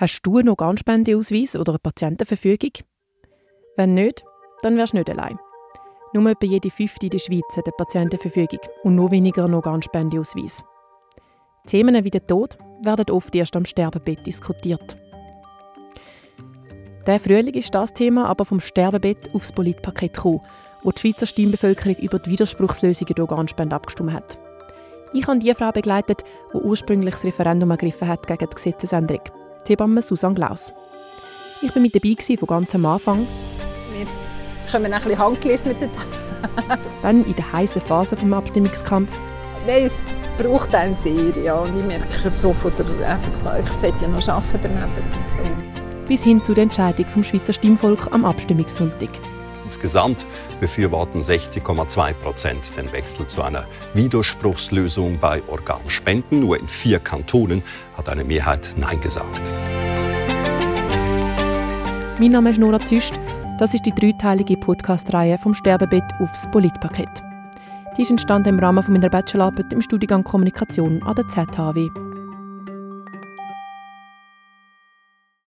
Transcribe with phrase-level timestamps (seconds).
[0.00, 2.70] Hast du einen Organspendeausweis oder eine Patientenverfügung?
[3.76, 4.24] Wenn nicht,
[4.62, 5.38] dann wärst du nicht allein.
[6.14, 10.64] Nur etwa jede fünfte in der Schweiz hat eine Patientenverfügung und noch weniger einen Organspendeausweis.
[11.66, 14.96] Themen wie der Tod werden oft erst am Sterbebett diskutiert.
[17.06, 20.40] Der Frühling ist das Thema aber vom Sterbebett aufs Politpaket gekommen,
[20.82, 24.38] wo die Schweizer Stimmbevölkerung über die Widerspruchslösung der Organspende abgestimmt hat.
[25.12, 26.24] Ich habe die Frau begleitet,
[26.54, 29.24] die ursprünglich das Referendum ergriffen hat gegen die Gesetzesänderung,
[29.64, 30.72] die Hebamme Susanne Glaus.
[31.62, 33.26] Ich war mit dabei von ganz am Anfang.
[33.92, 34.06] Wir
[34.70, 35.90] kommen ein bisschen handgelesen mit den
[37.02, 39.20] Dann in der heißen Phase des Abstimmungskampf.
[39.66, 41.54] Nein, es braucht einen sehr, ja.
[41.54, 42.86] Und ich merke so von der,
[43.60, 44.90] ich sollte ja noch arbeiten daneben.
[45.28, 45.38] So.
[46.08, 49.10] Bis hin zu der Entscheidung vom Schweizer Stimmvolk am Abstimmungssonntag.
[49.70, 50.26] Insgesamt
[50.58, 56.40] befürworten 60,2 Prozent den Wechsel zu einer Widerspruchslösung bei Organspenden.
[56.40, 57.62] Nur in vier Kantonen
[57.96, 59.42] hat eine Mehrheit Nein gesagt.
[62.18, 63.14] Mein Name ist Nora Züst.
[63.60, 67.22] Das ist die dreiteilige Podcast-Reihe vom Sterbebett aufs Politpaket.
[67.96, 72.09] Die ist entstanden im Rahmen meiner Bachelorarbeit im Studiengang Kommunikation an der ZHW.